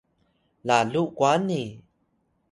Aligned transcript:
lalu 0.67 1.03
kwani? 1.17 1.61